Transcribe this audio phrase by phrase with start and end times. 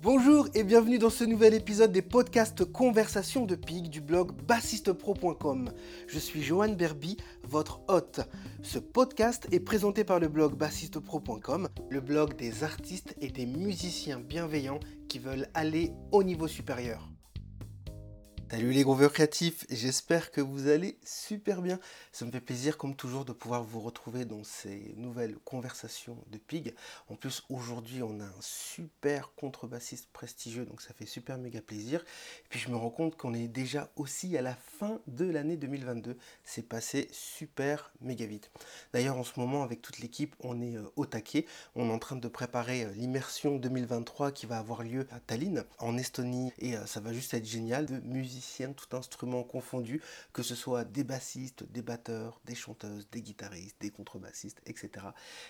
[0.00, 5.72] Bonjour et bienvenue dans ce nouvel épisode des podcasts Conversations de Pig du blog bassistepro.com.
[6.06, 8.20] Je suis Johan Berby, votre hôte.
[8.62, 14.20] Ce podcast est présenté par le blog bassistepro.com, le blog des artistes et des musiciens
[14.20, 17.10] bienveillants qui veulent aller au niveau supérieur.
[18.50, 21.78] Salut les grooveurs créatifs, j'espère que vous allez super bien.
[22.12, 26.38] Ça me fait plaisir comme toujours de pouvoir vous retrouver dans ces nouvelles conversations de
[26.38, 26.74] Pig.
[27.10, 32.00] En plus aujourd'hui on a un super contrebassiste prestigieux donc ça fait super méga plaisir.
[32.00, 35.58] Et puis je me rends compte qu'on est déjà aussi à la fin de l'année
[35.58, 36.16] 2022.
[36.42, 38.50] C'est passé super méga vite.
[38.94, 41.44] D'ailleurs en ce moment avec toute l'équipe on est euh, au taquet.
[41.74, 45.64] On est en train de préparer euh, l'immersion 2023 qui va avoir lieu à Tallinn
[45.80, 48.37] en Estonie et euh, ça va juste être génial de musique
[48.74, 50.02] tout instrument confondu,
[50.32, 55.06] que ce soit des bassistes, des batteurs, des chanteuses, des guitaristes, des contrebassistes, etc.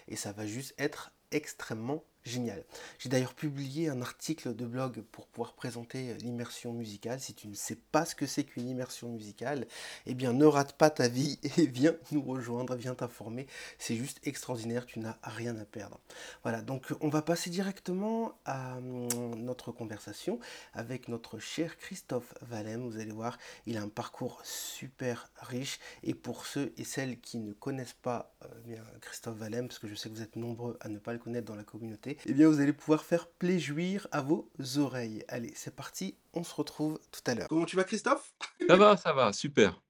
[0.08, 2.64] Et ça va juste être extrêmement génial.
[2.98, 7.20] J'ai d'ailleurs publié un article de blog pour pouvoir présenter l'immersion musicale.
[7.20, 9.66] Si tu ne sais pas ce que c'est qu'une immersion musicale,
[10.06, 13.46] eh bien ne rate pas ta vie et viens nous rejoindre, viens t'informer.
[13.78, 16.00] C'est juste extraordinaire, tu n'as rien à perdre.
[16.42, 20.38] Voilà, donc on va passer directement à hum, notre conversation
[20.74, 22.88] avec notre cher Christophe Valem.
[22.88, 25.80] Vous allez voir, il a un parcours super riche.
[26.02, 29.88] Et pour ceux et celles qui ne connaissent pas euh, bien Christophe Valem, parce que
[29.88, 32.32] je sais que vous êtes nombreux à ne pas le connaître dans la communauté, eh
[32.32, 35.24] bien vous allez pouvoir faire plaisir à vos oreilles.
[35.28, 37.48] Allez, c'est parti, on se retrouve tout à l'heure.
[37.48, 38.32] Comment tu vas Christophe?
[38.68, 39.80] Ça va, ça va, super.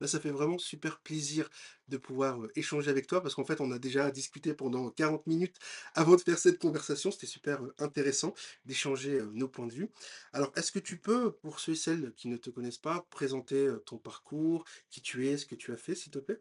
[0.00, 1.48] Bah, ça fait vraiment super plaisir
[1.88, 5.26] de pouvoir euh, échanger avec toi parce qu'en fait on a déjà discuté pendant 40
[5.26, 5.56] minutes
[5.94, 7.10] avant de faire cette conversation.
[7.10, 9.90] C'était super euh, intéressant d'échanger euh, nos points de vue.
[10.32, 13.72] Alors est-ce que tu peux, pour ceux et celles qui ne te connaissent pas, présenter
[13.86, 16.40] ton parcours, qui tu es, ce que tu as fait s'il te plaît?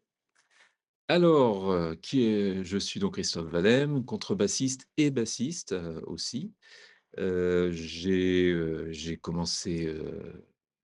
[1.10, 6.54] Alors, euh, qui est je suis donc Christophe Valem, contrebassiste et bassiste, heu, aussi.
[7.20, 9.94] Heu, j'ai, commencé,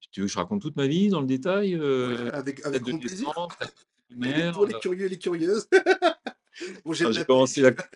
[0.02, 2.66] si tu veux que je raconte toute ma vie dans le détail, Ouais, heu, avec
[2.66, 3.28] avec date de grand plaisir.
[3.30, 3.74] naissance, date
[4.10, 5.68] de primaire, Pour les curieux et les curieuses.
[6.92, 7.76] J'ai la commencé pêche.
[7.78, 7.88] la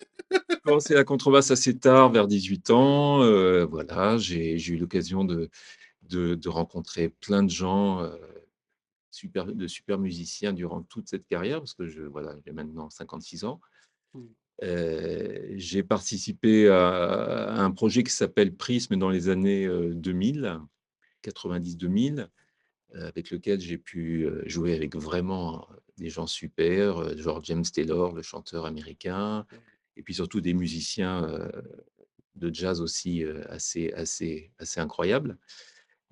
[0.63, 3.19] commencé la contrebasse assez tard, vers 18 ans,
[3.67, 4.17] voilà.
[4.17, 5.49] J'ai j'ai eu l'occasion de
[6.03, 8.09] de de rencontrer plein de gens,
[9.13, 13.45] super de super musiciens durant toute cette carrière parce que je voilà, j'ai maintenant 56
[13.45, 13.61] ans.
[14.63, 20.59] Heu, j'ai participé à à un projet qui s'appelle Prisme dans les années, heu, 2000,
[21.23, 22.29] 90-2000,
[22.95, 28.21] heu, avec lequel j'ai pu, jouer avec vraiment des gens super, genre James Taylor, le
[28.23, 29.45] chanteur américain
[29.97, 31.27] et puis surtout des musiciens,
[32.35, 35.37] de jazz aussi, assez assez assez incroyables.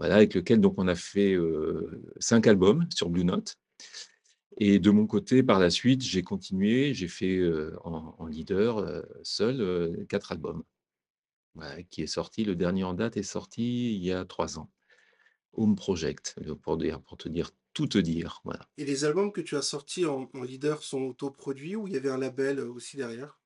[0.02, 3.56] Voilà, avec lequel donc on a fait, heu, 5 albums sur Blue Note
[4.58, 8.80] et de mon côté, par la suite, j'ai continué, j'ai fait, heu, en en leader,
[8.80, 10.64] heu, seul, 4 albums.
[11.92, 14.72] Qui est sorti le dernier en date est sorti il y a 3 ans.
[15.54, 18.68] Home Project, pour dire pour te dire tout te dire, voilà.
[18.78, 21.98] Et les albums que tu as sortis en en leader sont autoproduits ou il y
[21.98, 23.38] avait un label, aussi derrière?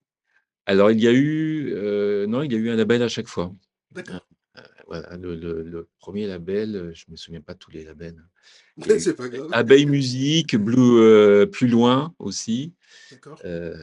[0.68, 1.74] Alors il y a eu,
[2.28, 3.52] non, il y a eu un label à chaque fois.
[3.92, 4.26] D'accord.
[4.88, 8.24] Voilà, le le le 1er label, heu, je me souviens pas de tous les labels.
[9.00, 9.50] C'est pas grave.
[9.54, 12.74] Abeille Musique, Blue, heu, Plus Loin aussi,
[13.12, 13.42] D'accord.
[13.46, 13.76] heu,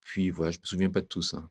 [0.00, 1.48] puis voilà, je me souviens pas de tous, hein.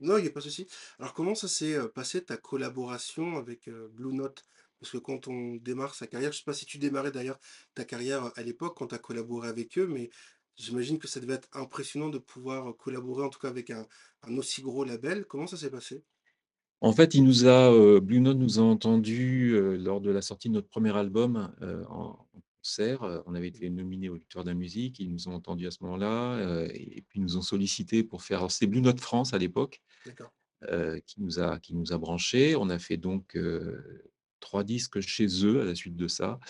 [0.00, 0.66] Non, il y a pas de souci.
[0.98, 4.44] Alors comment ça s'est, passé ta collaboration avec, Blue Note?
[4.80, 7.38] Parce que quand on démarre sa carrière, je sais pas si tu démarrais d'ailleurs
[7.74, 10.08] ta carrière à l'époque quand tu as collaboré avec eux, mais
[10.56, 13.86] j'imagine que ça devait être impressionnant de pouvoir, collaborer en tout cas avec un
[14.22, 15.26] un aussi gros label.
[15.26, 16.02] Comment ça s'est passé?
[16.82, 20.22] En fait, il nous a, heu, Blue Note nous a entendus, heu, lors de la
[20.22, 22.26] sortie de notre 1er album, heu, en
[22.62, 24.98] concert, on avait été nominés aux Victoires de la musique.
[24.98, 28.50] Ils nous ont entendus à ce moment-là, et puis ils nous ont sollicités pour faire
[28.50, 29.82] c'était Blue Note France à l'époque,
[31.06, 32.56] qui nous a qui nous a branchés.
[32.56, 33.38] On a fait donc,
[34.40, 36.40] 3 disques chez eux à la suite de ça.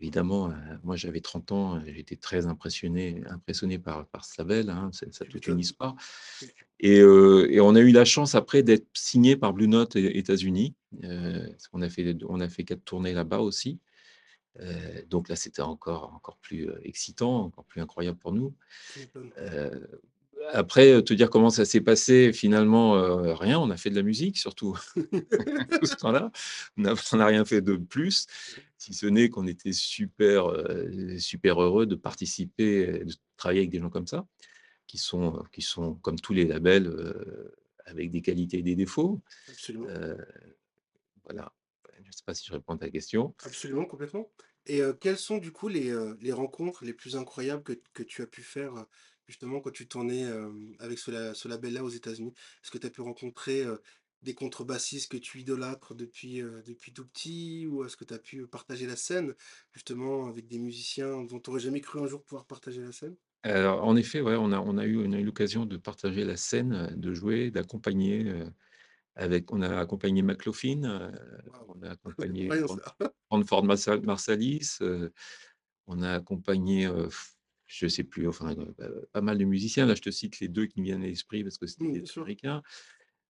[0.00, 0.52] Évidemment,
[0.84, 5.24] moi j'avais 30 ans, j'étais très impressionné impressionné par par ce label, hein, c'est ça
[5.24, 5.96] a Tu toute une histoire
[6.80, 10.74] et heu et on a eu la chance après d'être signés par Blue Note États-Unis,
[11.02, 13.80] parce qu'on a fait on a fait 4 tournées là-bas aussi,
[14.60, 14.64] heu,
[15.08, 18.54] donc là, c'était encore encore plus, excitant, encore plus incroyable pour nous.
[20.52, 22.92] Après, te dire comment ça s'est passé finalement,
[23.34, 26.30] rien, on a fait de la musique surtout tout ce temps-là.
[26.76, 28.26] On n'a on rien fait de plus,
[28.78, 30.52] si ce n'est qu'on était super,
[31.18, 34.26] super heureux de participer et de travailler avec des gens comme ça,
[34.86, 37.54] qui sont, heu, qui sont comme tous les labels, heu,
[37.86, 39.22] avec des qualités et des défauts.
[39.48, 39.90] Absolument.
[39.90, 40.18] Heu,
[41.24, 41.52] voilà,
[42.02, 43.34] je sais pas si je réponds à ta question?
[43.42, 44.32] Absolument, complètement
[44.68, 45.92] et quelles sont du coup les,
[46.32, 48.86] rencontres les plus incroyables que que tu as pu faire,
[49.28, 50.24] justement quand tu tournais,
[50.80, 52.32] avec ce la ce label-là aux États-Unis?
[52.64, 53.64] Est-ce que tu as pu rencontrer,
[54.22, 57.66] des contrebassistes que tu idolâtres depuis, depuis tout petit?
[57.68, 59.36] Ou est-ce que tu as pu partager la scène,
[59.72, 63.16] justement, avec des musiciens dont tu aurais jamais cru un jour pouvoir partager la scène?
[63.50, 67.12] Alors, en effet, ouais, on a on a eu l'occasion de partager la scène, de
[67.14, 68.52] jouer, d'accompagner, heu,
[69.16, 70.22] avec on a accompagné
[71.46, 71.68] Waouh!
[71.68, 72.96] on a accompagné Incroyable Bran ça.
[73.30, 74.78] Branford Marsa Marsalis,
[75.86, 76.88] on a accompagné,
[77.66, 79.86] je sais plus, enfin, heu, pas mal de musiciens.
[79.86, 82.00] Là, je te cite les 2 qui me viennent à l'esprit parce que c'était Mmh,
[82.00, 82.04] des.
[82.16, 82.62] Américains.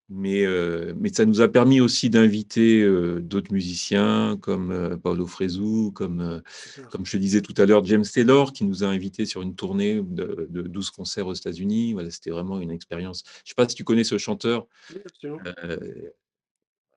[0.08, 5.26] Mais, heu, mais ça nous a permis aussi d'inviter, heu, d'autres musiciens comme, heu, Paolo
[5.26, 6.42] Fresu, comme,
[6.90, 10.00] comme je disais tout à l'heure, James Taylor qui nous a invités sur une tournée
[10.02, 11.92] de de 12 concerts aux États-Unis.
[11.92, 13.24] Voilà, c'était vraiment une expérience.
[13.44, 14.68] Je sais pas si tu connais ce chanteur?
[14.94, 15.00] Oui,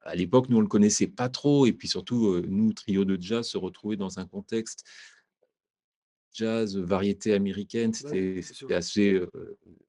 [0.02, 3.48] à l'époque, nous, on le connaissait pas trop et puis surtout, nous, trio de jazz,
[3.48, 4.86] se retrouver dans un contexte
[6.34, 8.42] jazz, variété américaine, c'était
[8.72, 9.30] assez, heu,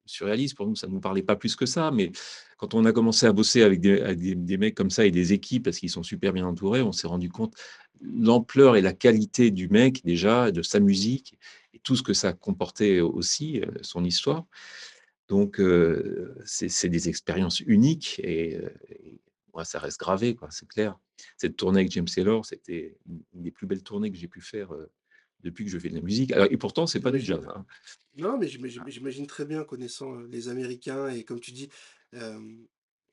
[0.07, 1.91] surréaliste pour nous, ça nous parlait pas plus que ça.
[1.91, 2.13] Mais
[2.59, 5.11] quand on a commencé à bosser avec des avec des des mecs comme ça et
[5.11, 7.55] des équipes, parce qu'ils sont super bien entourés, on s'est rendu compte
[8.03, 11.39] l'ampleur et la qualité du mec déjà, de sa musique
[11.75, 14.47] et tout ce que ça comportait aussi, heu, son histoire.
[15.29, 18.59] Donc, heu, c'est des expériences uniques et
[19.55, 20.99] moi, ça reste gravé, c'est clair.
[21.37, 24.73] Cette tournée avec James Taylor, c'était une des plus belles tournées que j'ai pu faire,
[25.45, 26.33] depuis que je fais de la musique.
[26.33, 27.65] Alors et pourtant, c'est pas du jazz, hein.
[28.17, 31.69] Non, mais j'ima j'ima j'imagine très bien connaissant, heu, les Américains et comme tu dis,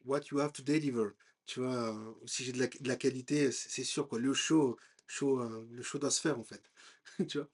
[0.05, 1.15] what you have to deliver.
[1.45, 1.91] Tu vois?
[1.93, 5.67] Heu, si j'ai de la de la qualité, c'est sûr quoi, le show show, heu,
[5.71, 6.63] le show doit se faire en fait.
[7.29, 7.49] Tu vois?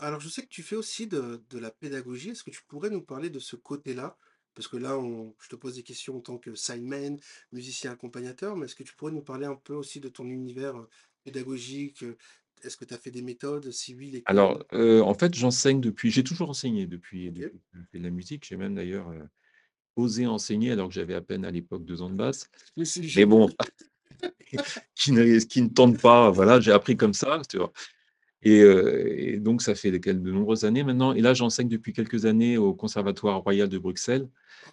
[0.00, 2.30] Alors je sais que tu fais aussi de de la pédagogie.
[2.30, 4.18] Est-ce que tu pourrais nous parler de ce côté-là?
[4.54, 7.18] Parce que là, on je te pose des questions en tant que sideman,
[7.52, 10.86] musicien accompagnateur, mais est-ce que tu pourrais nous parler un peu aussi de ton univers,
[11.24, 12.04] pédagogique?
[12.62, 13.70] Est-ce que tu as fait des méthodes?
[13.70, 17.34] Si oui, Alors, en fait, j'enseigne depuis j'ai toujours enseigné depuis OK.
[17.34, 18.46] depuis que je fais de la musique.
[18.46, 19.12] J'ai même d'ailleurs,
[19.96, 22.50] osé enseigner alors que j'avais à peine à l'époque 2 ans de basse.
[23.16, 23.48] Mais bon,
[24.94, 27.72] qui ne qui ne tente pas, voilà, j'ai appris comme ça, tu vois?
[28.42, 32.72] Et donc ça fait de nombreuses années maintenant et là, j'enseigne depuis quelques années au
[32.74, 34.28] Conservatoire royal de Bruxelles.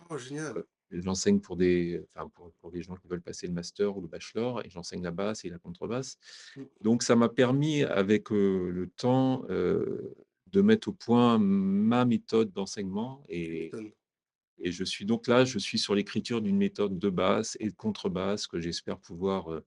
[0.10, 0.64] Oh génial!
[0.92, 4.08] J'enseigne pour des enfin pour pour des gens qui veulent passer le master ou le
[4.08, 6.18] bachelor et j'enseigne la basse et la contrebasse.
[6.56, 10.16] Mmh, Donc ça m'a permis avec, heu, le temps, heu,
[10.48, 13.78] de mettre au point ma méthode d'enseignement et
[14.60, 17.76] et je suis donc là, je suis sur l'écriture d'une méthode de basse et de
[17.76, 19.66] contrebasse que j'espère pouvoir, heu,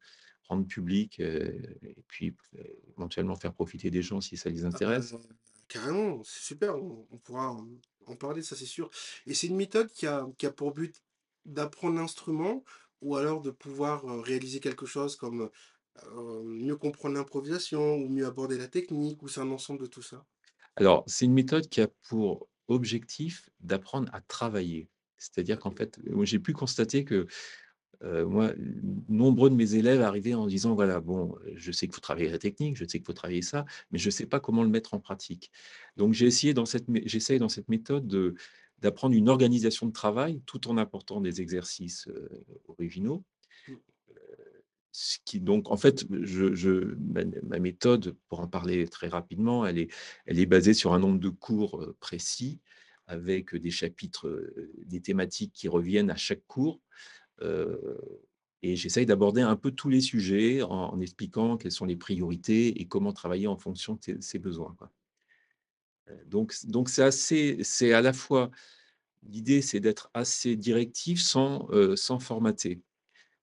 [0.48, 2.34] rendre publique, et puis,
[2.98, 5.16] éventuellement faire profiter des gens si ça les Ah bah, intéresse.
[5.68, 7.68] carrément, c'est super, on on pourra en
[8.06, 8.90] en parler, ça c'est sûr.
[9.26, 10.96] Et c'est une méthode qui a qui a pour but
[11.44, 12.64] d'apprendre l'instrument
[13.00, 15.50] ou alors de pouvoir, réaliser quelque chose comme,
[16.44, 20.26] mieux comprendre l'improvisation ou mieux aborder la technique ou c'est un ensemble de tout ça?
[20.76, 24.88] Alors, c'est une méthode qui a pour objectif d'apprendre à travailler.
[25.18, 27.26] C'est-à-dire qu'en fait, j'ai pu constater que,
[28.02, 28.52] moi,
[29.08, 32.38] nombreux de mes élèves arrivaient en disant: «Voilà, bon, je sais qu'il faut travailler la
[32.38, 34.94] technique, je sais qu'il faut travailler ça, mais je ne sais pas comment le mettre
[34.94, 35.50] en pratique».
[35.96, 38.34] Donc j'ai essayé dans cette j'essaye dans cette méthode de
[38.80, 42.30] d'apprendre une organisation de travail tout en apportant des exercices, heu,
[42.68, 43.24] originaux.
[43.66, 43.80] Mmh,
[44.92, 49.64] Ce qui donc en fait, je je ma ma méthode, pour en parler très rapidement,
[49.64, 49.88] elle est
[50.26, 52.60] elle est basée sur un nombre de cours, heu, précis
[53.06, 54.52] avec, des chapitres,
[54.86, 56.80] des thématiques qui reviennent à chaque cours,
[58.62, 62.80] et j'essaye d'aborder un peu tous les sujets en en expliquant quelles sont les priorités
[62.80, 64.90] et comment travailler en fonction de tes ses besoins, quoi.
[66.26, 68.50] Donc donc c'est assez c'est à la fois
[69.22, 72.82] l'idée, c'est d'être assez directif sans, heu, sans formater.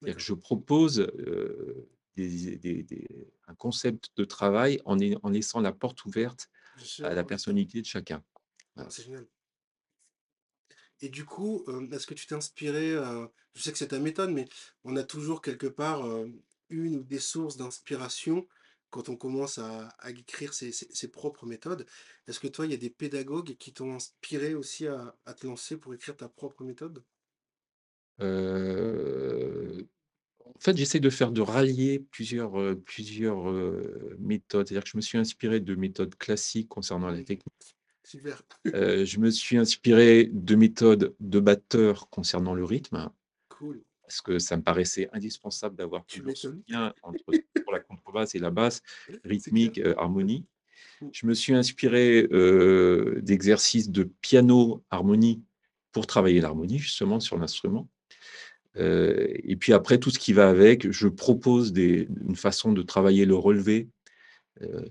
[0.03, 3.07] C'est-à-dire que je propose, heu, des des des
[3.47, 6.49] un concept de travail en ai en laissant la porte ouverte
[7.03, 8.23] à la personnalité de chacun.
[8.75, 8.89] Voilà.
[8.91, 9.27] c'est génial.
[11.01, 14.31] Et du coup, est-ce que tu t'es inspiré, heu, je sais que c'est ta méthode,
[14.31, 14.45] mais
[14.83, 16.05] on a toujours quelque part,
[16.69, 18.47] une ou des sources d'inspiration
[18.89, 21.85] quand on commence à à écrire ses ses ses propres méthodes.
[22.27, 25.47] Est-ce que toi, il y a des pédagogues qui t'ont inspiré aussi à à te
[25.47, 27.03] lancer pour écrire ta propre méthode?
[28.19, 29.87] Heu,
[30.45, 32.53] en fait, j'essaie de faire de rallier plusieurs,
[32.85, 34.67] plusieurs, heu, méthodes.
[34.67, 37.75] C'est-à-dire que je me suis inspiré de méthodes classiques concernant la technique.
[38.03, 38.41] super,
[38.73, 43.09] je me suis inspiré de méthodes de batteurs concernant le rythme,
[43.49, 47.25] cool, parce que ça me paraissait indispensable d'avoir toujours ce lien entre
[47.65, 48.81] pour la contrebasse et la basse,
[49.25, 50.45] rythmique, heu, harmonie.
[51.01, 55.43] Mmh, Je me suis inspiré, heu, d'exercices de piano harmonie
[55.91, 57.89] pour travailler l'harmonie justement sur l'instrument.
[58.77, 62.81] Heu et puis après tout ce qui va avec, je propose des une façon de
[62.83, 63.89] travailler le relevé,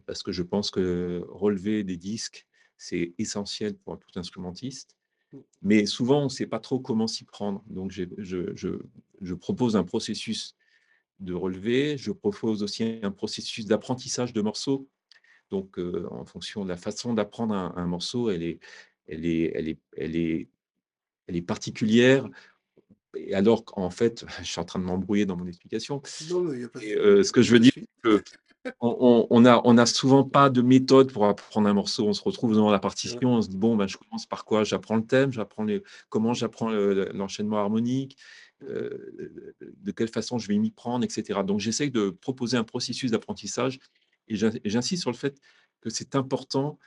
[0.06, 2.46] parce que je pense que relever des disques,
[2.78, 4.96] c'est essentiel pour tout instrumentiste.
[5.32, 7.64] mmh, Mais souvent on ne sait pas trop comment s'y prendre.
[7.68, 8.04] Donc je
[9.22, 10.56] je propose un processus
[11.20, 14.88] de relevé, je propose aussi un processus d'apprentissage de morceaux.
[15.50, 18.58] Donc, euh, en fonction de la façon d'apprendre un, un morceau, elle est,
[19.06, 20.48] elle est, elle est, elle est,
[21.28, 22.28] elle est particulière.
[23.16, 26.02] Et alors qu'en fait, je suis en train de m'embrouiller dans mon explication.
[26.30, 27.86] Non, mais il y a pas de Et, euh, ce que je veux dire, c'est
[28.02, 28.22] que
[28.80, 32.06] on, on- a, on a souvent pas de méthode pour apprendre un morceau.
[32.08, 34.64] On se retrouve dans la partition, on se dit bon, ben, je commence par quoi?
[34.64, 35.64] J'apprends le thème, j'apprends
[36.08, 38.16] comment j'apprends le- l'enchaînement harmonique,
[38.60, 41.42] de quelle façon je vais m'y prendre, etc.
[41.44, 43.78] Donc j'essaye de proposer un processus d'apprentissage
[44.28, 45.38] et j'in- et j'insiste sur le fait
[45.80, 46.78] que c'est important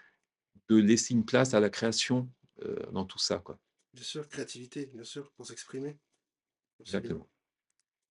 [0.69, 2.29] de laisser une place à la création
[2.63, 3.59] euh, dans tout ça, quoi.
[3.93, 5.97] Bien sûr, créativité, bien sûr, pour s'exprimer.
[6.79, 7.27] Exactement.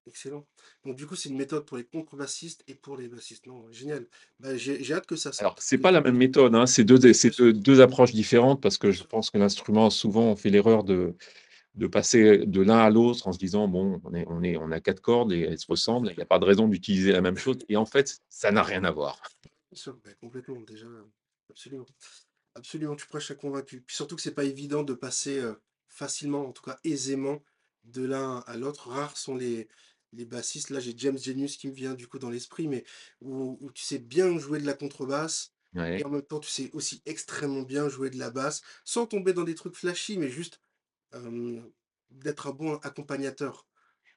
[0.06, 0.46] Excellent.
[0.84, 3.46] Donc, du coup, c'est une méthode pour les contrebassistes et pour les bassistes.
[3.46, 4.06] Non, génial.
[4.40, 5.60] Bah, j'ai hâte que ça Alors, sorte.
[5.62, 8.90] c'est pas la même méthode, hein, c'est deux, c'est deux, deux approches différentes parce que
[8.90, 11.14] je pense que l'instrument, souvent, on fait l'erreur de,
[11.78, 14.72] de passer de l'un à l'autre en se disant, bon, on, est, on, est, on
[14.72, 17.20] a quatre cordes et elles se ressemblent, il n'y a pas de raison d'utiliser la
[17.20, 17.58] même chose.
[17.68, 19.22] Et en fait, ça n'a rien à voir.
[19.86, 20.86] Bah, complètement, déjà.
[21.50, 21.86] Absolument.
[22.56, 23.82] Absolument, tu prêches à convaincu.
[23.86, 25.54] Puis surtout que c'est pas évident de passer euh,
[25.88, 27.42] facilement, en tout cas aisément,
[27.84, 28.88] de l'un à l'autre.
[28.88, 29.68] Rares sont les,
[30.12, 30.70] les bassistes.
[30.70, 32.84] Là, j'ai James Genius qui me vient du coup dans l'esprit, mais
[33.20, 36.70] où, où tu sais bien jouer de la contrebasse et en même temps tu sais
[36.72, 40.60] aussi extrêmement bien jouer de la basse, sans tomber dans des trucs flashy, mais juste
[42.10, 43.66] d'être un bon accompagnateur.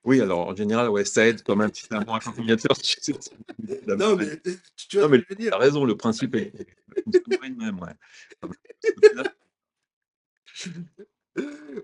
[0.03, 2.75] Oui, alors en général, ouais, ça aide comme un petit un bon accompagnateur.
[3.88, 5.53] Non, même- mais tu, tu dire?
[5.53, 6.51] as raison, le principe est
[7.57, 7.79] même.
[7.79, 7.93] Ouais.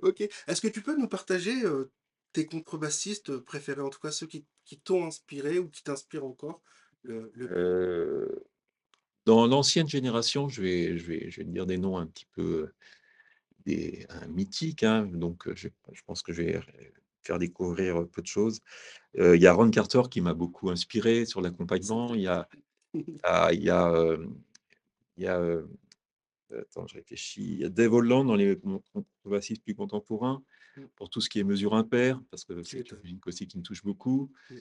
[0.02, 0.22] Ok.
[0.48, 1.92] Est-ce que tu peux nous partager euh,
[2.34, 6.62] tes contrebassistes préférés, en tout cas ceux qui, qui t'ont inspiré ou qui t'inspirent encore
[7.04, 8.46] le, le- Euh,
[9.26, 12.70] dans l'ancienne génération, je vais, je, vais, je vais dire des noms un petit peu
[13.68, 16.62] des, un mythiques, hein, donc je, je pense que je vais
[17.24, 18.62] faire découvrir peu de choses.
[19.20, 22.16] Euh, Il y a Ron Carter qui m'a beaucoup inspiré sur l'accompagnement.
[22.16, 22.48] Il y a,
[23.24, 24.18] ah, il y a,
[25.18, 25.42] il y a
[26.58, 27.54] attends, je réfléchis.
[27.54, 28.58] Il y a Dave Holland dans les
[28.94, 30.42] contrebassistes plus contemporains
[30.78, 30.86] Mm.
[30.96, 33.64] pour tout ce qui est mesure impair, parce que c'est une musique aussi qui me
[33.64, 34.32] touche beaucoup.
[34.50, 34.56] Mm.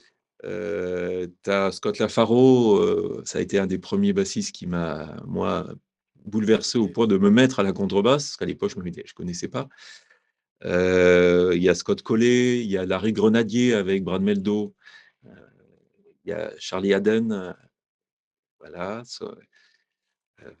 [0.45, 5.15] Euh, tu as Scott Lafaro, euh, ça a été un des premiers bassistes qui m'a,
[5.25, 5.67] moi,
[6.25, 9.47] bouleversé au point de me mettre à la contrebasse, parce qu'à l'époque, je ne connaissais
[9.47, 9.69] pas.
[10.65, 14.75] Euh, Il y a Scott Collet, il y a Larry Grenadier avec Brad Meldo,
[15.25, 15.29] euh,
[16.23, 17.31] il y a Charlie Haden.
[17.31, 17.53] euh,
[18.59, 19.03] voilà.
[19.21, 20.51] euh,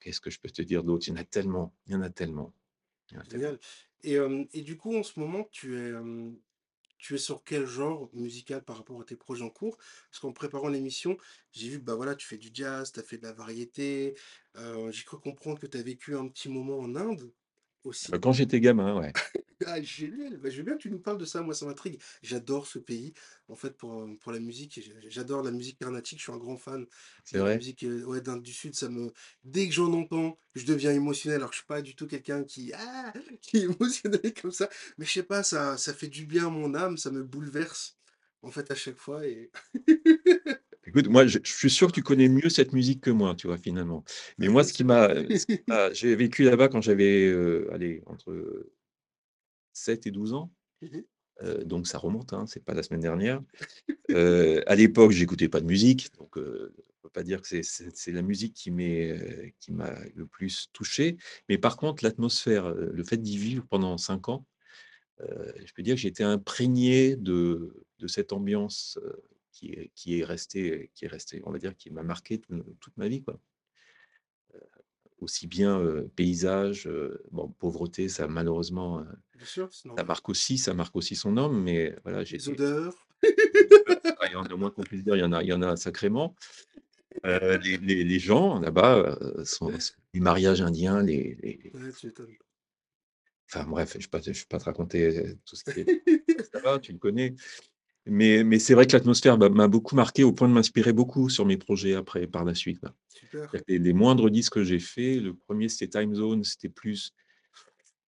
[0.00, 1.06] Qu'est-ce que je peux te dire d'autre?
[1.08, 1.74] Il y en a tellement.
[1.86, 2.52] Il y en a tellement.
[3.14, 3.56] En a tellement.
[4.02, 4.18] Et,
[4.52, 5.92] et du coup, en ce moment, tu es,
[6.98, 9.76] tu es sur quel genre musical par rapport à tes projets en cours?
[10.10, 11.16] Parce qu'en préparant l'émission,
[11.52, 14.16] j'ai vu que bah voilà, tu fais du jazz, tu as fait de la variété.
[14.56, 17.32] euh, j'ai cru comprendre que tu as vécu un petit moment en Inde
[17.84, 18.12] aussi.
[18.14, 19.12] Euh, Quand j'étais gamin, ouais.
[19.66, 20.36] Ah, génial!
[20.38, 22.00] Bah, je veux bien que tu nous parles de ça, moi ça m'intrigue.
[22.22, 23.14] J'adore ce pays,
[23.48, 24.80] en fait, pour, euh, pour la musique.
[25.08, 26.86] J'adore la musique carnatique, je suis un grand fan
[27.24, 27.54] C'est de la vrai?
[27.54, 28.74] musique euh, ouais, d'Inde du Sud.
[28.74, 29.12] Ça me...
[29.44, 31.36] Dès que j'en entends, je deviens émotionnel.
[31.38, 34.68] Alors que je suis pas du tout quelqu'un qui, ah, qui est émotionnel comme ça.
[34.98, 37.96] Mais je sais pas, ça, ça fait du bien à mon âme, ça me bouleverse,
[38.42, 39.26] en fait, à chaque fois.
[39.26, 39.50] Et...
[40.86, 43.46] Écoute, moi, je, je suis sûr que tu connais mieux cette musique que moi, tu
[43.46, 44.04] vois, finalement.
[44.38, 48.02] Mais moi, ce qui m'a, ce qui m'a- j'ai vécu là-bas quand j'avais, euh, allez,
[48.06, 48.66] entre
[49.74, 50.52] 7 et 12 ans.
[50.82, 51.04] Mhm.
[51.42, 53.42] Euh, donc ça remonte, hein, c'est pas la semaine dernière.
[54.10, 58.12] Euh, à l'époque, j'écoutais pas de musique, donc euh, on peut pas dire que c'est-
[58.12, 61.16] la musique qui m'est, euh, qui m'a le plus touché.
[61.48, 64.46] Mais par contre, l'atmosphère, le fait d'y vivre pendant cinq ans,
[65.20, 68.98] je peux dire que j'ai été imprégné de, de cette ambiance
[69.52, 72.64] qui est, qui est restée, qui est restée, on va dire, qui m'a marqué tout-
[72.80, 73.40] toute ma vie, quoi.
[75.24, 79.04] Aussi bien euh, paysage, euh, bon, pauvreté, ça malheureusement, euh,
[79.34, 82.94] Bien sûr, c'est ça marque aussi, ça marque aussi son homme, mais voilà, j'ai odeurs.
[83.22, 85.62] Il y en a moins qu'on puisse dire, il y en a, il y en
[85.62, 86.34] a sacrément.
[87.24, 92.06] Euh, les, les- les gens là-bas sont, sont- les mariages indiens, les, les- Ouais, tu
[92.06, 92.34] m'étonnes.
[93.50, 95.86] enfin bref, je ne vais, pas te- pas raconter tout ce qui est
[96.54, 97.34] là-bas, tu le connais.
[98.06, 101.46] Mais, mais c'est vrai que l'atmosphère m'a beaucoup marqué au point de m'inspirer beaucoup sur
[101.46, 102.84] mes projets après, par la suite.
[103.08, 103.50] Super.
[103.66, 107.14] Les, les moindres disques que j'ai faits, le premier c'était Time Zone, c'était plus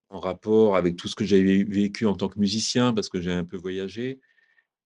[0.08, 3.32] en rapport avec tout ce que j'avais vécu en tant que musicien, parce que j'ai
[3.32, 4.20] un peu voyagé.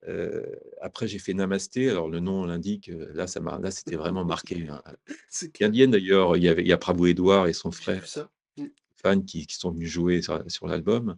[0.07, 0.45] Euh,
[0.83, 1.89] après, j'ai fait Namasté.
[1.91, 2.91] Alors, le nom l'indique.
[2.91, 4.69] euh, Là, ça là, c'était vraiment marqué.
[4.69, 4.83] hein.
[5.31, 5.63] C'est.
[5.63, 8.31] Indienne, d'ailleurs, il y avait, il y a Prabhu Edouard et son frère ça.
[8.59, 8.65] Mm.
[8.97, 11.17] Fan qui, qui sont venus jouer sur, sur l'album.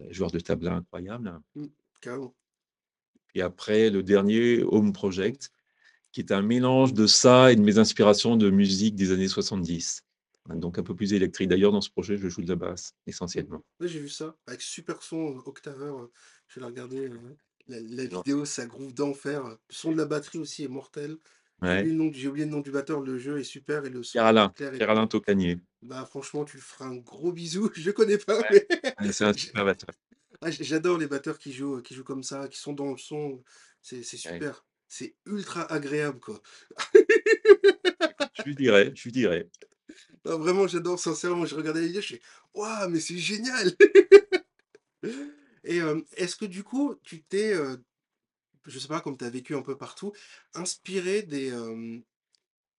[0.00, 1.38] Euh, Joueur de tabla incroyable.
[2.00, 2.34] Carrément.
[3.34, 5.50] Et après, le dernier, Home Project,
[6.12, 10.02] qui est un mélange de ça et de mes inspirations de musique des années 70.
[10.48, 11.48] donc un peu plus électrique.
[11.48, 13.62] D'ailleurs, dans ce projet, je joue de la basse essentiellement.
[13.80, 16.08] Ouais, j'ai vu ça, avec super son, heu, octaveur,
[16.48, 17.20] je l'ai regardé, heu,
[17.66, 21.16] la la vidéo, ça groove d'enfer, le son de la batterie aussi est mortel.
[21.62, 23.90] J'ai oublié le nom j'ai oublié le nom du batteur, le jeu est super et
[23.90, 25.06] le son Pierre-Alain.
[25.06, 25.58] Tocanier.
[25.82, 28.66] Bah, franchement, tu feras un gros bisou, je connais pas, Ouais,
[29.00, 29.90] mais c'est un super batteur.
[30.42, 32.98] Ah, j j'adore les batteurs qui jouent, qui jouent comme ça, qui sont dans le
[32.98, 33.42] son,
[33.82, 34.44] c'est c'est Ouais.
[34.44, 34.66] super.
[34.88, 36.40] C'est ultra agréable, quoi.
[38.32, 39.50] Je lui dirai, je lui dirai.
[40.24, 42.20] Non, vraiment, j'adore, sincèrement, je regardais les vidéos, je fais:
[42.54, 43.72] «Waouh, mais c'est génial!»
[45.64, 45.78] et
[46.16, 47.82] est-ce que du coup, tu t'es, heu,
[48.66, 50.12] je sais pas, comme tu as vécu un peu partout,
[50.54, 51.52] inspiré des,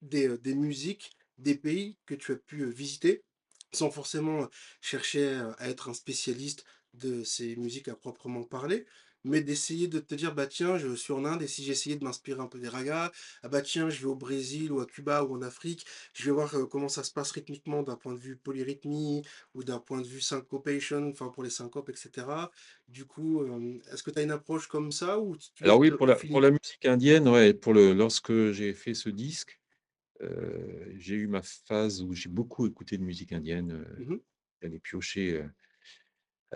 [0.02, 3.24] des, des musiques des pays que tu as pu, visiter?
[3.74, 4.48] Sans forcément,
[4.82, 6.64] chercher, à être un spécialiste
[6.98, 8.86] de ces musiques à proprement parler,
[9.24, 12.04] mais d'essayer de te dire: «Bah, tiens, je suis en Inde et si j'essayais de
[12.04, 13.12] m'inspirer un peu des ragas?
[13.44, 16.32] Ah bah, tiens, je vais au Brésil ou à Cuba ou en Afrique, je vais
[16.32, 19.24] voir, comment ça se passe rythmiquement d'un point de vue polyrythmie
[19.56, 22.52] ou d'un point de vue syncopation», enfin pour les syncopes et cetera.
[22.88, 23.44] Du coup,
[23.92, 26.40] est-ce que tu as une approche comme ça ou tu Alors oui, pour la pour
[26.42, 29.60] la musique indienne, ouais, pour le lorsque j'ai fait ce disque,
[30.96, 34.20] j'ai eu ma phase où j'ai beaucoup écouté de musique indienne, Mmh mh.
[34.62, 35.46] d'aller piocher,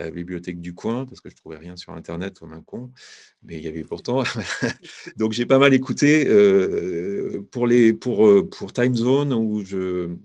[0.06, 2.92] la bibliothèque du coin parce que je trouvais rien sur internet comme un con,
[3.44, 4.24] mais il y avait pourtant
[5.18, 10.16] donc j'ai pas mal écouté, heu, pour les pour, heu, pour Time Zone où je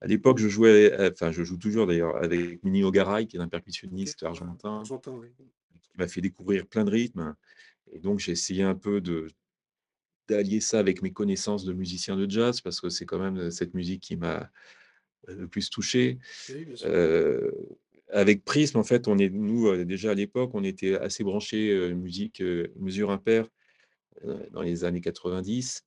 [0.00, 3.48] à l'époque, je jouais, enfin je joue toujours d'ailleurs avec Nino Garay qui est un
[3.48, 5.28] percussionniste argentin, oui.
[5.82, 7.34] qui m'a fait découvrir plein de rythmes
[7.90, 9.28] et donc j'ai essayé un peu de
[10.28, 13.50] d'allier ça avec mes connaissances de musicien de jazz parce que c'est quand même, heu,
[13.50, 14.50] cette musique qui m'a,
[15.26, 16.18] le plus touché.
[16.50, 16.66] Oui,
[18.12, 21.70] avec Prism, en fait, on est nous, heu, déjà à l'époque, on était assez branchés,
[21.72, 23.48] heu, musique, heu, mesure impaire,
[24.52, 25.84] dans les années 90.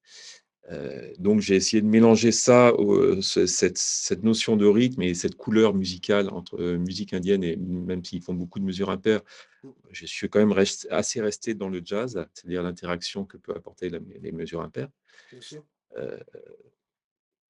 [0.72, 5.02] Heu, donc j'ai essayé de mélanger ça au heu, ce cette cette notion de rythme
[5.04, 9.22] et cette couleur musicale entre, musique indienne et même s'ils font beaucoup de mesures impaires,
[9.92, 13.90] je suis quand même rest assez resté dans le jazz, c'est-à-dire l'interaction que peut apporter
[13.90, 14.90] la les mesures impaires.
[15.98, 16.20] Heu,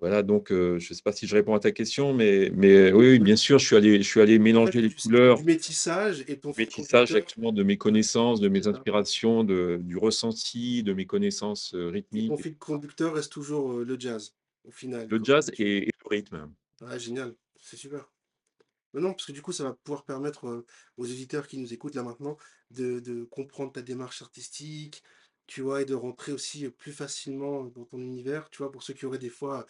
[0.02, 2.92] voilà donc heu, je ne sais pas si je réponds à ta question, mais mais
[2.92, 5.38] oui, oui, bien sûr, je suis allé je suis allé En fait, mélanger les couleurs,
[5.38, 10.82] du métissage et ton métissage actuellement de mes connaissances, de mes inspirations, de du ressenti,
[10.84, 14.34] de mes connaissances, heu, et ton rythmiques, fil conducteur reste toujours, le jazz,
[14.64, 16.52] au final, le jazz et et le rythme.
[16.86, 18.10] ah génial, c'est super.
[18.94, 20.66] Mais non, parce que du coup, ça va pouvoir permettre,
[20.98, 22.38] aux auditeurs qui nous écoutent là maintenant
[22.72, 25.04] de de comprendre ta démarche artistique,
[25.52, 25.82] tu vois?
[25.82, 28.72] Et de rentrer aussi, plus facilement dans ton univers, tu vois?
[28.72, 29.66] Pour ceux qui auraient des fois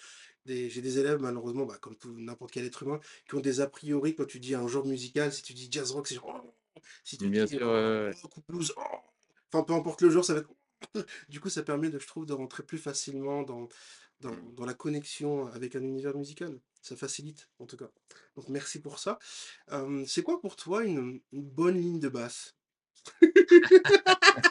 [0.46, 3.62] des j'ai des élèves malheureusement, bah, comme tout n'importe quel être humain, qui ont des
[3.62, 6.42] a priori quand tu dis un genre musical, si tu dis jazz rock, c'est genre:
[6.46, 8.12] «Oh!» si tu Bien dis, sûr, ouais.
[8.22, 8.82] rock ou blues: «Oh!»
[9.54, 10.50] enfin peu importe le genre, ça va être
[11.30, 13.68] du coup, ça permet de je trouve de rentrer plus facilement dans
[14.22, 16.60] dans dans la connexion avec un univers musical.
[16.82, 17.92] Ça facilite en tout cas.
[18.36, 19.20] Donc merci pour ça.
[20.08, 22.56] C'est quoi pour toi une, une bonne ligne de basse?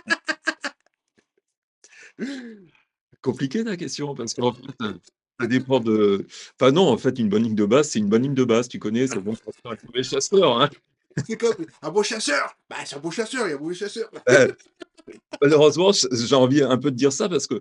[3.32, 4.94] Compliqué ta question parce qu'en fait, heu,
[5.40, 6.26] ça dépend de
[6.60, 8.68] enfin non, en fait, une bonne ligne de basse, c'est une bonne ligne de basse,
[8.68, 10.70] tu connais, c'est le bon chasseur et mauvais chasseur, hein.
[11.26, 12.56] C'est comme un bon chasseur!
[12.68, 14.10] Bah, c'est un bon chasseur, il y a un mauvais chasseur.
[14.28, 14.54] Heu,
[15.42, 17.60] malheureusement, j'ai envie un peu de dire ça parce que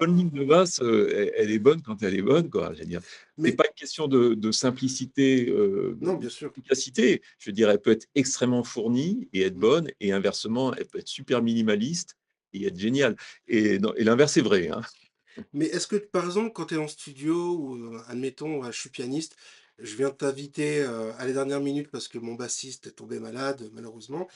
[0.00, 2.72] bonne ligne de basse, heu, elle est bonne quand elle est bonne, quoi.
[2.74, 6.50] Je veux dire, c'est Mais pas une question de de simplicité, heu, non, bien sûr.
[6.50, 7.22] d'efficacité.
[7.38, 10.98] Je veux dire, elle peut être extrêmement fournie et être bonne et inversement, elle peut
[10.98, 12.16] être super minimaliste
[12.66, 13.16] être géniale
[13.48, 14.82] et et l'inverse est vrai, hein.
[15.52, 18.78] Mais est-ce que, par exemple, quand tu es en studio ou, heu, admettons, ouais, je
[18.78, 19.36] suis pianiste,
[19.78, 23.68] je viens t'inviter, heu, à la dernière minute parce que mon bassiste est tombé malade,
[23.72, 24.28] malheureusement.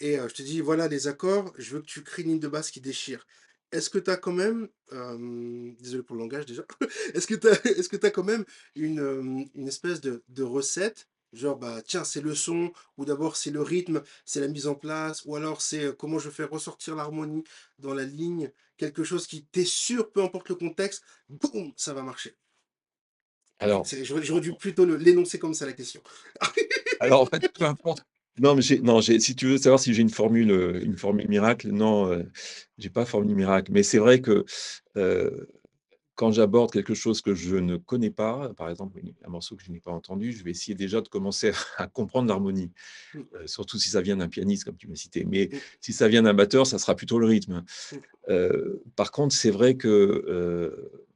[0.00, 2.48] Et je te dis: «Voilà les accords, je veux que tu crées une ligne de
[2.48, 3.26] basse qui déchire».
[3.72, 4.68] Est-ce que tu as quand même,
[5.80, 6.64] désolé pour le langage déjà,
[7.14, 11.08] est-ce que tu as tu as quand même une, une espèce de recette?
[11.32, 14.74] Genre, bah, tiens, c'est le son ou d'abord c'est le rythme, c'est la mise en
[14.74, 17.44] place ou alors c'est, heu, comment je fais ressortir l'harmonie
[17.78, 18.50] dans la ligne?
[18.76, 22.36] Quelque chose qui tu es sûr, peu importe le contexte, boum, ça va marcher.
[23.60, 26.00] Alors C'est j'aurais j'aurais dû plutôt le l'énoncer comme ça la question.
[27.00, 28.04] Alors, en fait, peu importe.
[28.40, 30.96] Non, mais j'ai non, j'ai si tu veux savoir si j'ai une formule, heu, une
[30.96, 32.30] formule miracle, non, heu,
[32.78, 33.72] j'ai pas formule miracle.
[33.72, 34.44] Mais c'est vrai que,
[36.18, 39.72] quand j'aborde quelque chose que je ne connais pas, par exemple, un morceau que je
[39.72, 42.72] n'ai pas entendu, je vais essayer déjà de commencer à comprendre l'harmonie,
[43.14, 45.24] Mmh, heu, surtout si ça vient d'un pianiste comme tu m'as cité.
[45.26, 47.64] Mais mmh, si ça vient d'un batteur, ça sera plutôt le rythme.
[47.90, 48.02] mmh.
[48.30, 51.06] Heu, par contre, c'est vrai que, heu,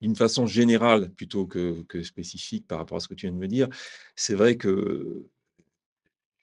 [0.00, 3.38] d'une façon générale plutôt que que spécifique par rapport à ce que tu viens de
[3.38, 3.68] me dire,
[4.14, 5.26] c'est vrai que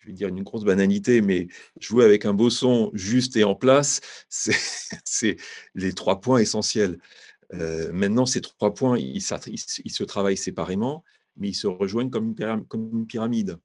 [0.04, 1.48] je vais dire une grosse banalité, mais
[1.80, 5.38] jouer avec un beau son juste et en place, c'est
[5.76, 7.00] les 3 points essentiels.
[7.54, 11.04] Euh, maintenant, ces trois points, ils, se travaillent séparément,
[11.38, 13.58] mais ils se rejoignent comme une, pyramide.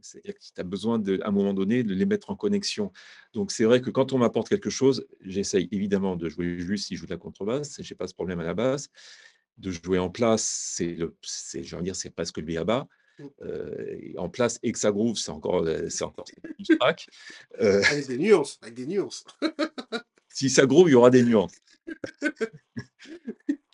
[0.00, 2.92] C'est-à-dire que tu as besoin, de, à un moment donné, de les mettre en connexion.
[3.32, 6.94] Donc, c'est vrai que quand on m'apporte quelque chose, j'essaye évidemment de jouer juste si
[6.94, 8.90] je joue de la contrebasse, je n'ai pas ce problème à la basse.
[9.56, 10.44] De jouer en place,
[10.76, 10.96] c'est,
[11.82, 12.86] dire, c'est presque le béaba.
[13.42, 16.26] Euh, en place et que ça groove, c'est encore, c'est encore
[17.60, 19.24] euh, avec des nuances, avec des nuances.
[20.28, 21.54] si ça groove, il y aura des nuances.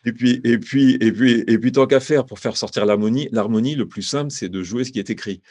[0.06, 3.28] Et puis, et puis, et puis, et puis, tant qu'à faire pour faire sortir l'harmonie,
[3.32, 5.42] l'harmonie, le plus simple, c'est de jouer ce qui est écrit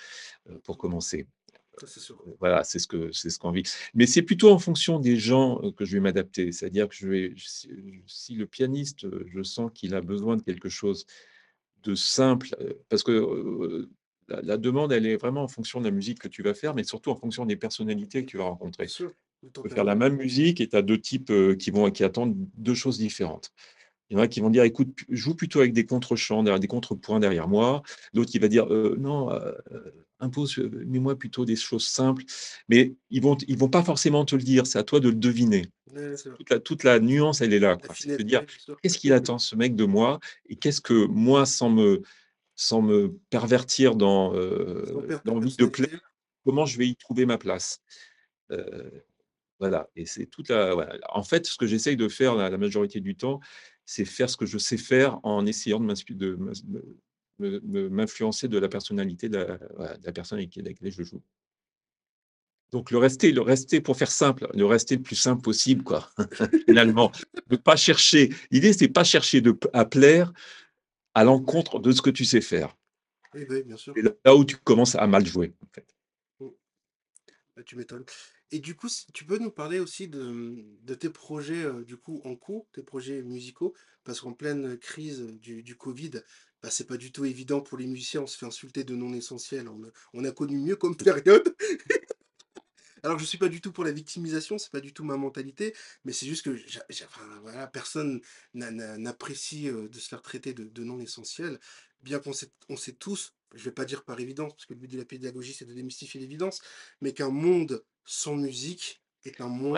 [0.49, 1.27] euh, pour commencer.
[2.39, 3.63] Voilà, c'est ce que c'est ce qu'on vit.
[3.95, 6.51] Mais c'est plutôt en fonction des gens que je vais m'adapter.
[6.51, 7.34] C'est-à-dire que je vais,
[8.06, 11.08] si le pianiste, je sens qu'il a besoin de quelque chose
[11.84, 12.50] de simple,
[12.89, 13.89] parce que
[14.28, 16.84] la, demande, elle est vraiment en fonction de la musique que tu vas faire, mais
[16.84, 18.88] surtout en fonction des personnalités que tu vas rencontrer.
[18.88, 19.08] Tu
[19.62, 22.74] peux faire la même musique et tu as deux types qui, vont, qui attendent deux
[22.74, 23.52] choses différentes.
[24.13, 27.19] Il y en a qui vont dire, écoute, joue plutôt avec des contre-champs, des contrepoints
[27.19, 27.82] derrière moi.
[28.13, 29.32] L'autre qui va dire, non,
[30.19, 32.23] impose, mets-moi plutôt des choses simples.
[32.69, 35.10] Mais ils ne vont, ils vont pas forcément te le dire, c'est à toi de
[35.10, 35.65] le deviner.
[36.38, 37.80] toute, la, toute, la, nuance, elle est là.
[37.95, 38.45] C'est de dire,
[38.84, 40.19] qu'est-ce qu'il attend ce mec de moi?
[40.47, 42.04] Et qu'est-ce que moi, sans me,
[42.56, 46.13] sans me pervertir dans euh, l'envie de plaire,
[46.45, 47.82] comment je vais y trouver ma place?
[48.52, 48.91] Euh,
[49.60, 50.76] voilà, et c'est toute la.
[51.10, 53.39] En fait, ce que j'essaye de faire la, majorité du temps,
[53.86, 56.38] c'est faire ce que je sais faire en essayant de
[57.39, 61.22] m'influencer de la personnalité de la, personne avec laquelle je joue.
[62.72, 66.10] Donc le rester, le rester pour faire simple, le rester le plus simple possible, quoi.
[66.67, 67.12] finalement,
[67.52, 68.34] ne pas chercher.
[68.50, 70.34] L'idée, c'est pas chercher de, à plaire,
[71.13, 72.76] à l'encontre de ce que tu sais faire.
[73.36, 73.96] Oui, oui, bien sûr.
[73.96, 75.96] Et là où tu commences à mal jouer, en fait.
[76.39, 76.48] Mmh.
[77.56, 78.06] Bah, tu m'étonnes.
[78.53, 82.67] Et du coup, tu peux nous parler aussi de, tes projets du coup en cours,
[82.71, 86.21] tes projets musicaux, parce qu'en pleine crise du, Covid,
[86.61, 89.11] bah, c'est pas du tout évident pour les musiciens, on se fait insulter de non
[89.11, 89.67] essentiel,
[90.13, 91.55] on a connu mieux comme période.
[93.03, 95.75] Alors, je suis pas du tout pour la victimisation, c'est pas du tout ma mentalité,
[96.05, 96.57] mais c'est juste que
[97.41, 98.21] voilà, personne
[98.53, 101.59] n'apprécie euh, de se faire traiter de, non essentiel,
[102.01, 104.79] bien qu'on sait, on sait tous, je vais pas dire par évidence, parce que le
[104.79, 106.61] but de la pédagogie, c'est de démystifier l'évidence,
[107.01, 109.77] mais qu'un monde sans musique est un monde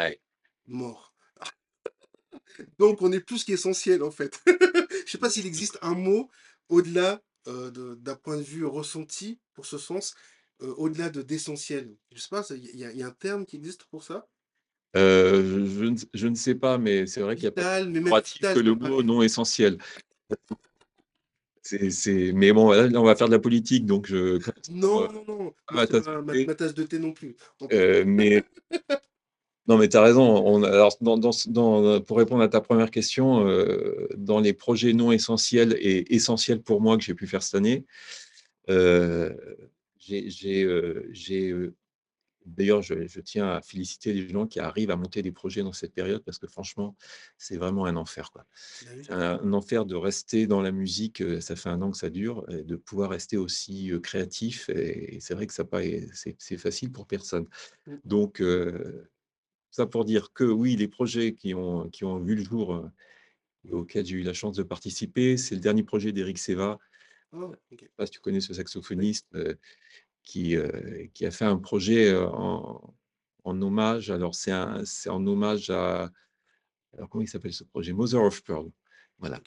[0.67, 1.15] mort.
[2.79, 4.39] Donc, on est plus qu'essentiel, en fait.
[5.05, 6.29] je sais pas s'il existe un mot
[6.69, 10.15] au-delà euh, d'un point de vue ressenti pour ce sens,
[10.59, 11.95] au-delà de d'essentiel?
[12.13, 14.27] Je sais pas, il y, a un terme qui existe pour ça?
[14.95, 19.03] Je, ne, sais pas, mais c'est vrai qu'il y a pas pratique que le mot
[19.03, 19.77] non essentiel.
[21.61, 24.39] C'est, mais bon, là, on va faire de la politique, donc je.
[24.69, 27.35] Non, non, non, ma, tasse de thé non plus.
[28.05, 28.43] mais
[29.67, 30.23] non, mais tu as raison.
[30.45, 33.45] On, alors, dans, pour répondre à ta première question,
[34.15, 37.83] dans les projets non essentiels et essentiels pour moi que j'ai pu faire cette année,
[40.05, 41.71] j'ai,
[42.45, 45.93] d'ailleurs, je, tiens à féliciter les gens qui arrivent à monter des projets dans cette
[45.93, 46.95] période parce que franchement,
[47.37, 48.31] c'est vraiment un enfer.
[48.31, 48.45] Quoi.
[49.09, 52.45] Bah un, enfer de rester dans la musique, ça fait un an que ça dure,
[52.49, 54.69] et de pouvoir rester aussi créatif.
[54.69, 55.63] Et, c'est vrai que ça
[56.13, 57.47] c'est, facile pour personne.
[57.87, 57.95] Mmh.
[58.05, 58.43] Donc,
[59.71, 62.89] ça pour dire que oui, les projets qui ont, qui ont vu le jour,
[63.71, 66.79] auxquels j'ai eu la chance de participer, c'est le dernier projet d'Eric Seva.
[67.37, 69.27] Oh, je ne sais pas si tu connais ce saxophoniste
[70.25, 72.93] qui, euh, qui a fait un projet euh, en,
[73.45, 74.11] en hommage.
[74.11, 76.11] Alors, c'est en hommage à.
[76.93, 77.93] Alors, comment il s'appelle ce projet?
[77.93, 78.69] Mother of Pearl.
[79.19, 79.39] Voilà.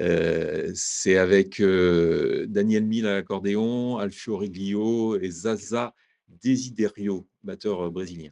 [0.00, 5.94] Euh, c'est avec Daniel Mille à l'accordéon, Alfio Reglio et Zaza
[6.28, 8.30] Desiderio, batteur brésilien.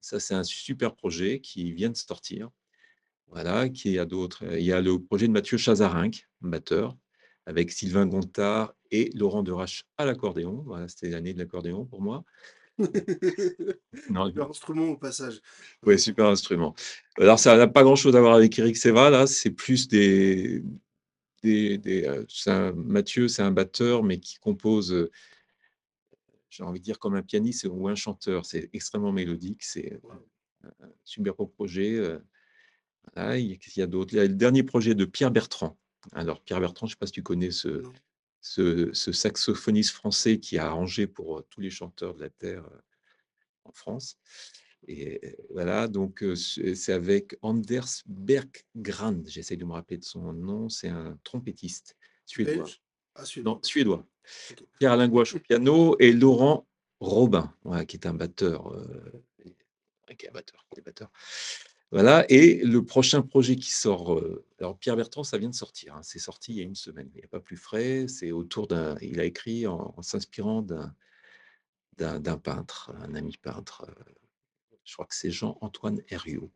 [0.00, 2.50] ça, c'est un super projet qui vient de sortir.
[3.28, 4.44] Voilà, qui a d'autres.
[4.58, 6.94] Il y a le projet de Mathieu Chazarinck, batteur
[7.46, 10.62] avec Sylvain Gontard et Laurent Derache à l'accordéon.
[10.66, 12.24] Voilà, c'était l'année de l'accordéon pour moi.
[14.28, 15.40] super instrument au passage.
[15.84, 16.74] Oui, super instrument.
[17.18, 20.62] Alors, ça n'a pas grand-chose à voir avec Eric Seva, là, c'est plus des.
[21.42, 25.10] des, des euh, Mathieu, c'est un batteur, mais qui compose, euh,
[26.50, 28.46] j'ai envie de dire, comme un pianiste ou un chanteur.
[28.46, 30.00] C'est extrêmement mélodique, c'est
[30.64, 31.96] un super beau projet.
[31.96, 32.18] Euh,
[33.36, 34.16] il y a d'autres.
[34.16, 35.76] Le dernier projet de Pierre Bertrand,
[36.12, 37.82] alors, Pierre Bertrand, je ne sais pas si tu connais ce,
[38.40, 42.68] ce, saxophoniste français qui a arrangé pour tous les chanteurs de la Terre
[43.64, 44.18] en France.
[44.88, 50.88] Et voilà, donc c'est avec Anders Berggrand, j'essaie de me rappeler de son nom, c'est
[50.88, 52.66] un trompettiste suédois.
[53.14, 53.52] Ah, suédois.
[53.52, 54.06] Non, suédois.
[54.80, 56.66] Pierre-Alain Gouache au piano et Laurent
[56.98, 57.54] Robin,
[57.86, 58.74] qui est un batteur.
[60.18, 61.10] qui est un batteur, qui est batteur.
[61.92, 65.94] Voilà, et le prochain projet qui sort, euh, alors Pierre Bertrand, ça vient de sortir,
[65.94, 68.32] hein, c'est sorti il y a une semaine, il n'y a pas plus frais, c'est
[68.32, 70.94] autour d'un, il a écrit en, s'inspirant d'un,
[71.98, 74.12] d'un, peintre, un ami peintre, euh,
[74.84, 76.50] je crois que c'est Jean-Antoine Herriot,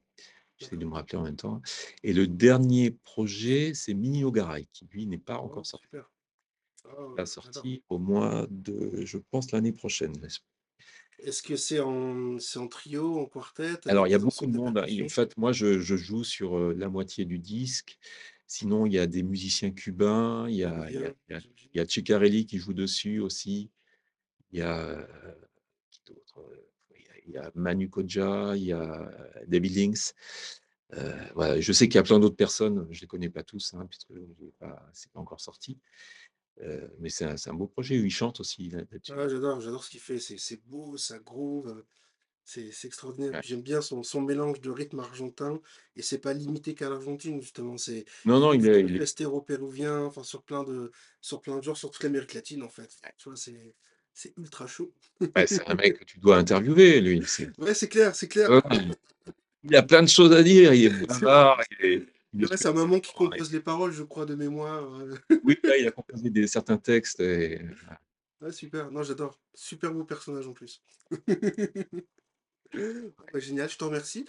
[0.57, 1.61] j'essaie de me rappeler en même temps.
[2.03, 5.87] Et le dernier projet, c'est Mini Garay, qui lui n'est pas encore oh, sorti.
[7.19, 10.15] ah, sorti au mois de, je pense, l'année prochaine.
[11.21, 13.77] Est-ce que c'est en, en trio, en quartet?
[13.87, 14.79] Alors, il y a beaucoup de monde.
[14.79, 15.05] Hein.
[15.05, 17.99] En fait, moi, je, joue sur la moitié du disque.
[18.47, 20.47] Sinon, il y a des musiciens cubains.
[20.49, 21.15] Il y a, il
[21.75, 23.71] y a, Ciccarelli qui joue dessus aussi.
[24.53, 25.07] Il y a,
[27.27, 29.11] Il y a Manu Kodja, il y a
[29.47, 30.15] David Links.
[30.93, 33.87] je sais qu'il y a plein d'autres personnes, je ne les connais pas tous, hein,
[33.89, 35.79] puisque ce n'est pas, encore sorti.
[36.63, 40.67] Euh, mais c'est un, beau projet, il chante aussi j'adore, j'adore ce qu'il fait, c'est
[40.67, 41.85] beau, ça groove, euh,
[42.45, 43.41] c'est extraordinaire.
[43.45, 45.61] J'aime bien son, son mélange de rythme argentin,
[45.97, 50.23] et c'est pas limité qu'à l'Argentine, justement, c'est Non, non, il est, il péruvien enfin
[50.23, 50.91] sur plein de
[51.21, 52.97] sur plein de genres, sur toute l'Amérique latine en fait.
[53.19, 53.75] Tu vois, c'est
[54.15, 54.95] c'est ultra chaud.
[55.47, 57.23] c'est un mec que tu dois interviewer, lui.
[57.59, 58.49] Ouais, c'est clair, c'est clair.
[59.63, 61.61] il a plein de choses à dire, il est bavard,
[62.57, 65.01] c'est un maman qui compose les paroles, je crois, de mémoire.
[65.01, 65.15] Euh.
[65.45, 67.21] Oui, il a composé des, certains textes.
[67.21, 67.61] Et...
[68.51, 69.39] super, non, j'adore.
[69.55, 70.83] Super beau personnage en plus.
[73.35, 74.27] génial, je te remercie.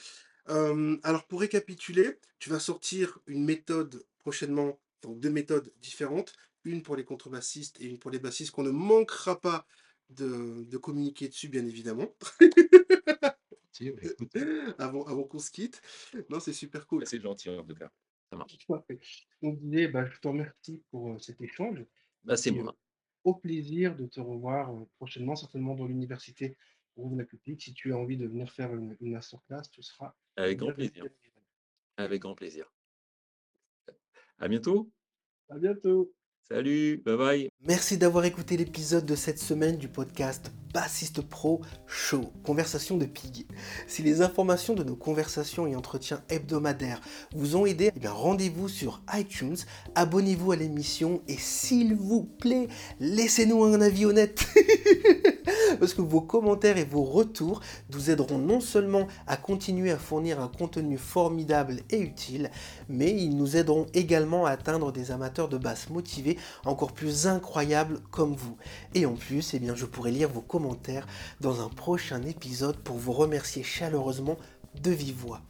[0.47, 6.95] alors, pour récapituler, tu vas sortir une méthode prochainement, donc deux méthodes différentes, une pour
[6.95, 9.65] les contrebassistes et une pour les bassistes qu'on ne manquera pas
[10.09, 12.13] de, communiquer dessus, bien évidemment.
[14.77, 15.81] avant, avant qu'on se quitte.
[16.29, 17.05] Non, c'est super cool.
[17.05, 17.91] C'est gentil en tout cas.
[18.29, 18.57] Ça marche.
[19.41, 19.59] Donc,
[19.91, 21.85] bah, je te remercie pour euh, cet échange.
[22.23, 22.75] Bah, c'est moi.
[23.23, 26.57] au plaisir de te revoir euh, prochainement, certainement dans l'université
[26.97, 27.61] Rouve la Publique.
[27.61, 30.13] Si tu as envie de venir faire une, une masterclass, tu seras.
[30.35, 31.05] Avec grand plaisir.
[31.95, 32.71] Avec grand plaisir.
[34.39, 34.91] À bientôt.
[35.49, 36.13] À bientôt.
[36.49, 37.49] Salut, bye bye.
[37.61, 43.47] Merci d'avoir écouté l'épisode de cette semaine du podcast Bassiste Pro Show, Conversation de Pig.
[43.87, 47.01] Si les informations de nos conversations et entretiens hebdomadaires
[47.35, 49.57] vous ont aidé, eh rendez-vous sur iTunes,
[49.95, 52.67] abonnez-vous à l'émission et s'il vous plaît,
[52.99, 54.45] laissez-nous un avis honnête.
[55.79, 57.61] parce que vos commentaires et vos retours
[57.91, 62.51] nous aideront non seulement à continuer à fournir un contenu formidable et utile,
[62.87, 67.99] mais ils nous aideront également à atteindre des amateurs de basse motivés encore plus incroyables
[68.11, 68.57] comme vous.
[68.93, 70.66] Et en plus, eh bien, je pourrai lire vos commentaires
[71.39, 74.37] dans un prochain épisode pour vous remercier chaleureusement
[74.81, 75.41] de vive voix.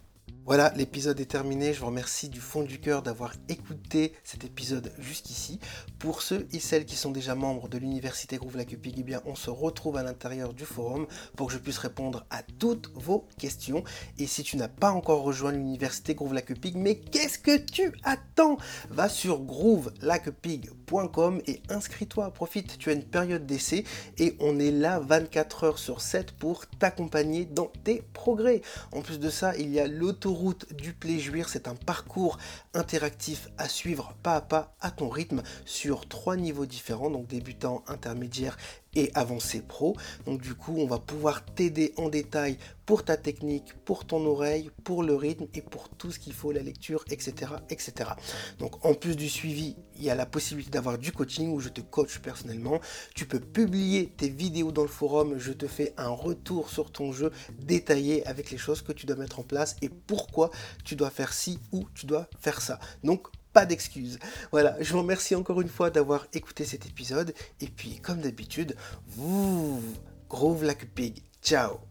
[0.48, 1.74] Voilà, l'épisode est terminé.
[1.74, 5.60] Je vous remercie du fond du cœur d'avoir écouté cet épisode jusqu'ici.
[6.00, 9.50] Pour ceux et celles qui sont déjà membres de l'université Groove eh bien, on se
[9.50, 11.06] retrouve à l'intérieur du forum
[11.36, 13.84] pour que je puisse répondre à toutes vos questions.
[14.20, 18.56] Et si tu n'as pas encore rejoint l'université Groove Lacupig, mais qu'est-ce que tu attends?
[18.90, 22.32] Va sur groovelacupig.com et inscris-toi.
[22.32, 23.84] Profite, tu as une période d'essai
[24.18, 28.62] et on est là 24 heures sur 7 pour t'accompagner dans tes progrès.
[28.94, 32.38] En plus de ça, il y a l'auto route du Pléjuir, c'est un parcours
[32.73, 37.84] interactif à suivre pas à pas à ton rythme sur trois niveaux différents, donc débutant,
[37.88, 38.58] intermédiaire
[38.95, 39.95] et avancé pro.
[40.26, 44.71] Donc du coup, on va pouvoir t'aider en détail pour ta technique, pour ton oreille,
[44.86, 48.12] pour le rythme et pour tout ce qu'il faut, la lecture, etc., etc.
[48.60, 51.69] Donc en plus du suivi, il y a la possibilité d'avoir du coaching où je
[51.69, 52.80] te coach personnellement.
[53.13, 57.12] Tu peux publier tes vidéos dans le forum, je te fais un retour sur ton
[57.12, 60.50] jeu détaillé avec les choses que tu dois mettre en place et pourquoi
[60.86, 62.80] tu dois faire ci ou tu dois faire ça.
[63.04, 64.20] Donc pas d'excuses.
[64.52, 67.34] Voilà, je vous remercie encore une fois d'avoir écouté cet épisode.
[67.60, 68.76] Et puis, comme d'habitude,
[69.08, 69.82] vous,
[70.30, 71.24] groove like a pig.
[71.41, 71.87] Ciao